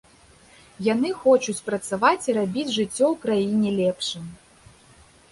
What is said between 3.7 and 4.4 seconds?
лепшым.